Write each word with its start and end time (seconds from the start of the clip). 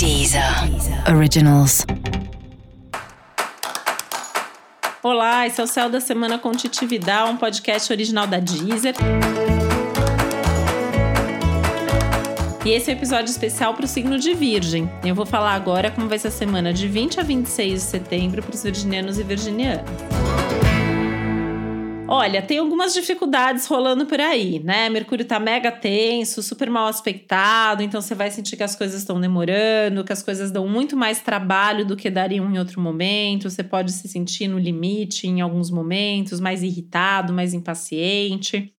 Deezer 0.00 0.42
Originals. 1.14 1.84
Olá, 5.02 5.46
esse 5.46 5.60
é 5.60 5.64
o 5.64 5.66
Céu 5.66 5.90
da 5.90 6.00
Semana 6.00 6.38
com 6.38 6.52
Titi 6.52 6.86
Vidal, 6.86 7.28
um 7.28 7.36
podcast 7.36 7.92
original 7.92 8.26
da 8.26 8.38
Deezer. 8.38 8.94
E 12.64 12.70
esse 12.70 12.90
é 12.90 12.94
um 12.94 12.96
episódio 12.96 13.30
especial 13.30 13.74
para 13.74 13.84
o 13.84 13.88
signo 13.88 14.18
de 14.18 14.32
Virgem. 14.32 14.90
Eu 15.04 15.14
vou 15.14 15.26
falar 15.26 15.52
agora 15.52 15.90
como 15.90 16.08
vai 16.08 16.18
ser 16.18 16.28
a 16.28 16.30
semana 16.30 16.72
de 16.72 16.88
20 16.88 17.20
a 17.20 17.22
26 17.22 17.74
de 17.74 17.80
setembro 17.80 18.42
para 18.42 18.54
os 18.54 18.62
virginianos 18.62 19.18
e 19.18 19.22
virginianas. 19.22 19.84
Olha, 22.12 22.42
tem 22.42 22.58
algumas 22.58 22.92
dificuldades 22.92 23.66
rolando 23.66 24.04
por 24.04 24.20
aí, 24.20 24.58
né? 24.58 24.88
Mercúrio 24.88 25.24
tá 25.24 25.38
mega 25.38 25.70
tenso, 25.70 26.42
super 26.42 26.68
mal 26.68 26.88
aspectado, 26.88 27.84
então 27.84 28.02
você 28.02 28.16
vai 28.16 28.32
sentir 28.32 28.56
que 28.56 28.64
as 28.64 28.74
coisas 28.74 29.00
estão 29.00 29.20
demorando, 29.20 30.02
que 30.02 30.12
as 30.12 30.20
coisas 30.20 30.50
dão 30.50 30.66
muito 30.66 30.96
mais 30.96 31.20
trabalho 31.20 31.86
do 31.86 31.96
que 31.96 32.10
dariam 32.10 32.52
em 32.52 32.58
outro 32.58 32.80
momento. 32.80 33.48
Você 33.48 33.62
pode 33.62 33.92
se 33.92 34.08
sentir 34.08 34.48
no 34.48 34.58
limite 34.58 35.28
em 35.28 35.40
alguns 35.40 35.70
momentos, 35.70 36.40
mais 36.40 36.64
irritado, 36.64 37.32
mais 37.32 37.54
impaciente. 37.54 38.74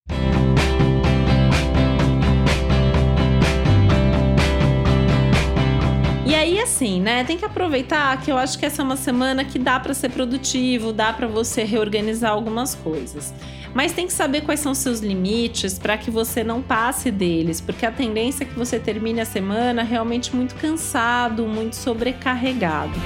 Assim, 6.81 6.99
né? 6.99 7.23
Tem 7.23 7.37
que 7.37 7.45
aproveitar 7.45 8.19
que 8.21 8.31
eu 8.31 8.37
acho 8.37 8.57
que 8.57 8.65
essa 8.65 8.81
é 8.81 8.85
uma 8.85 8.97
semana 8.97 9.45
que 9.45 9.59
dá 9.59 9.79
para 9.79 9.93
ser 9.93 10.09
produtivo, 10.09 10.91
dá 10.91 11.13
para 11.13 11.27
você 11.27 11.63
reorganizar 11.63 12.31
algumas 12.31 12.73
coisas. 12.73 13.33
Mas 13.73 13.93
tem 13.93 14.07
que 14.07 14.13
saber 14.13 14.41
quais 14.41 14.59
são 14.59 14.73
seus 14.73 14.99
limites 14.99 15.77
para 15.77 15.97
que 15.97 16.09
você 16.09 16.43
não 16.43 16.61
passe 16.61 17.11
deles, 17.11 17.61
porque 17.61 17.85
a 17.85 17.91
tendência 17.91 18.43
é 18.43 18.47
que 18.47 18.57
você 18.57 18.79
termine 18.79 19.21
a 19.21 19.25
semana 19.25 19.83
realmente 19.83 20.35
muito 20.35 20.55
cansado, 20.55 21.47
muito 21.47 21.75
sobrecarregado. 21.75 22.99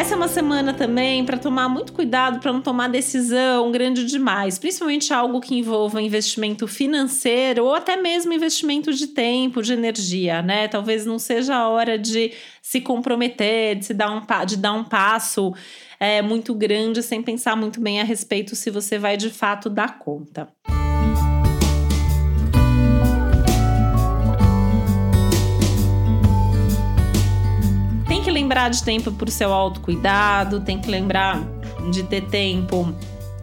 Essa 0.00 0.14
é 0.14 0.16
uma 0.16 0.28
semana 0.28 0.72
também 0.72 1.26
para 1.26 1.36
tomar 1.36 1.68
muito 1.68 1.92
cuidado 1.92 2.40
para 2.40 2.50
não 2.50 2.62
tomar 2.62 2.88
decisão 2.88 3.70
grande 3.70 4.06
demais, 4.06 4.58
principalmente 4.58 5.12
algo 5.12 5.42
que 5.42 5.54
envolva 5.54 6.00
investimento 6.00 6.66
financeiro 6.66 7.66
ou 7.66 7.74
até 7.74 7.98
mesmo 7.98 8.32
investimento 8.32 8.94
de 8.94 9.08
tempo, 9.08 9.60
de 9.60 9.74
energia, 9.74 10.40
né? 10.40 10.68
Talvez 10.68 11.04
não 11.04 11.18
seja 11.18 11.54
a 11.54 11.68
hora 11.68 11.98
de 11.98 12.32
se 12.62 12.80
comprometer, 12.80 13.76
de 13.76 13.84
se 13.84 13.92
dar 13.92 14.10
um, 14.10 14.22
de 14.46 14.56
dar 14.56 14.72
um 14.72 14.84
passo 14.84 15.52
é, 16.00 16.22
muito 16.22 16.54
grande 16.54 17.02
sem 17.02 17.22
pensar 17.22 17.54
muito 17.54 17.78
bem 17.78 18.00
a 18.00 18.04
respeito 18.04 18.56
se 18.56 18.70
você 18.70 18.98
vai 18.98 19.18
de 19.18 19.28
fato 19.28 19.68
dar 19.68 19.98
conta. 19.98 20.48
Lembrar 28.50 28.68
de 28.68 28.82
tempo 28.82 29.12
para 29.12 29.28
o 29.28 29.30
seu 29.30 29.52
autocuidado, 29.52 30.58
tem 30.58 30.80
que 30.80 30.90
lembrar 30.90 31.40
de 31.92 32.02
ter 32.02 32.22
tempo 32.22 32.92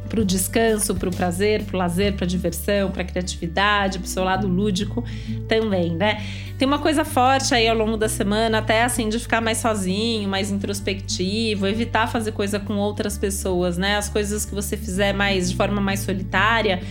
para 0.09 0.19
o 0.19 0.25
descanso, 0.25 0.93
para 0.95 1.07
o 1.07 1.15
prazer, 1.15 1.63
para 1.63 1.75
o 1.77 1.79
lazer, 1.79 2.13
para 2.13 2.25
a 2.25 2.27
diversão, 2.27 2.91
para 2.91 3.03
a 3.03 3.05
criatividade, 3.05 3.99
para 3.99 4.05
o 4.05 4.09
seu 4.09 4.25
lado 4.25 4.49
lúdico 4.49 5.05
também, 5.47 5.95
né? 5.95 6.21
Tem 6.57 6.67
uma 6.67 6.79
coisa 6.79 7.05
forte 7.05 7.55
aí 7.55 7.69
ao 7.69 7.77
longo 7.77 7.95
da 7.95 8.09
semana, 8.09 8.57
até 8.57 8.83
assim, 8.83 9.07
de 9.07 9.17
ficar 9.17 9.39
mais 9.39 9.59
sozinho, 9.59 10.27
mais 10.27 10.51
introspectivo, 10.51 11.65
evitar 11.67 12.07
fazer 12.07 12.33
coisa 12.33 12.59
com 12.59 12.75
outras 12.75 13.17
pessoas, 13.17 13.77
né? 13.77 13.95
As 13.95 14.09
coisas 14.09 14.43
que 14.43 14.53
você 14.53 14.75
fizer 14.75 15.13
mais 15.13 15.49
de 15.49 15.55
forma 15.55 15.79
mais 15.79 16.01
solitária 16.01 16.81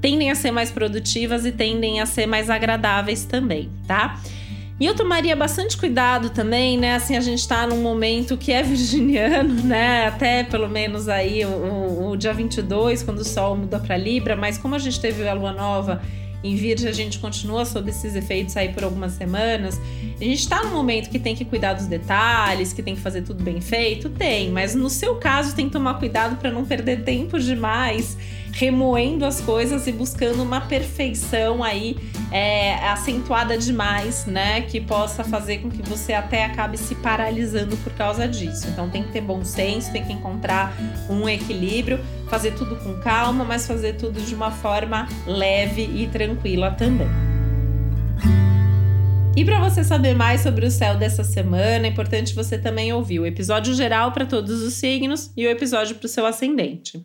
tendem 0.00 0.30
a 0.30 0.36
ser 0.36 0.52
mais 0.52 0.70
produtivas 0.70 1.44
e 1.44 1.50
tendem 1.50 2.00
a 2.00 2.06
ser 2.06 2.26
mais 2.26 2.48
agradáveis 2.48 3.24
também, 3.24 3.68
tá? 3.88 4.20
E 4.78 4.84
eu 4.84 4.94
tomaria 4.94 5.34
bastante 5.34 5.74
cuidado 5.76 6.28
também, 6.28 6.76
né? 6.76 6.96
Assim, 6.96 7.16
a 7.16 7.20
gente 7.20 7.46
tá 7.48 7.66
num 7.66 7.80
momento 7.80 8.36
que 8.36 8.52
é 8.52 8.62
virginiano, 8.64 9.54
né? 9.62 10.06
Até 10.06 10.44
pelo 10.44 10.68
menos 10.68 11.08
aí 11.08 11.44
o, 11.46 12.10
o, 12.10 12.16
dia 12.16 12.34
22, 12.34 13.02
quando 13.02 13.20
o 13.20 13.24
Sol 13.24 13.56
muda 13.56 13.78
para 13.78 13.96
Libra, 13.96 14.36
mas 14.36 14.58
como 14.58 14.74
a 14.74 14.78
gente 14.78 15.00
teve 15.00 15.26
a 15.26 15.32
lua 15.32 15.52
nova 15.52 16.02
em 16.44 16.54
Virgem, 16.54 16.88
a 16.88 16.92
gente 16.92 17.18
continua 17.18 17.64
sob 17.64 17.88
esses 17.88 18.14
efeitos 18.14 18.54
aí 18.56 18.68
por 18.68 18.84
algumas 18.84 19.12
semanas. 19.12 19.80
A 20.20 20.24
gente 20.24 20.40
está 20.40 20.62
num 20.62 20.70
momento 20.70 21.08
que 21.08 21.18
tem 21.18 21.34
que 21.34 21.44
cuidar 21.44 21.72
dos 21.72 21.86
detalhes, 21.86 22.74
que 22.74 22.82
tem 22.82 22.94
que 22.94 23.00
fazer 23.00 23.22
tudo 23.22 23.42
bem 23.42 23.62
feito? 23.62 24.10
Tem, 24.10 24.50
mas 24.50 24.74
no 24.74 24.90
seu 24.90 25.16
caso 25.16 25.56
tem 25.56 25.66
que 25.66 25.72
tomar 25.72 25.94
cuidado 25.94 26.36
para 26.36 26.50
não 26.50 26.66
perder 26.66 27.02
tempo 27.02 27.38
demais 27.40 28.16
remoendo 28.56 29.26
as 29.26 29.38
coisas 29.38 29.86
e 29.86 29.92
buscando 29.92 30.42
uma 30.42 30.62
perfeição 30.62 31.62
aí 31.62 31.94
é, 32.32 32.74
acentuada 32.88 33.56
demais, 33.58 34.24
né? 34.24 34.62
Que 34.62 34.80
possa 34.80 35.22
fazer 35.22 35.58
com 35.58 35.70
que 35.70 35.82
você 35.82 36.14
até 36.14 36.44
acabe 36.44 36.78
se 36.78 36.94
paralisando 36.94 37.76
por 37.76 37.92
causa 37.92 38.26
disso. 38.26 38.66
Então 38.68 38.88
tem 38.88 39.02
que 39.02 39.12
ter 39.12 39.20
bom 39.20 39.44
senso, 39.44 39.92
tem 39.92 40.02
que 40.02 40.12
encontrar 40.12 40.74
um 41.10 41.28
equilíbrio, 41.28 42.00
fazer 42.30 42.52
tudo 42.52 42.76
com 42.76 42.94
calma, 43.00 43.44
mas 43.44 43.66
fazer 43.66 43.96
tudo 43.96 44.22
de 44.22 44.34
uma 44.34 44.50
forma 44.50 45.06
leve 45.26 45.82
e 45.82 46.08
tranquila 46.10 46.70
também. 46.70 47.08
E 49.36 49.44
para 49.44 49.60
você 49.60 49.84
saber 49.84 50.14
mais 50.14 50.40
sobre 50.40 50.64
o 50.64 50.70
céu 50.70 50.96
dessa 50.96 51.22
semana, 51.22 51.86
é 51.86 51.90
importante 51.90 52.34
você 52.34 52.56
também 52.56 52.90
ouvir 52.90 53.20
o 53.20 53.26
episódio 53.26 53.74
geral 53.74 54.12
para 54.12 54.24
todos 54.24 54.62
os 54.62 54.72
signos 54.72 55.30
e 55.36 55.46
o 55.46 55.50
episódio 55.50 55.96
para 55.96 56.06
o 56.06 56.08
seu 56.08 56.24
ascendente. 56.24 57.04